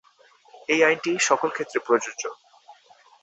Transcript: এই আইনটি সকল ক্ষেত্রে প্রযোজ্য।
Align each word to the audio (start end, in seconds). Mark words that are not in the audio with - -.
এই 0.69 0.79
আইনটি 0.83 1.11
সকল 1.19 1.49
ক্ষেত্রে 1.49 1.79
প্রযোজ্য। 1.85 2.23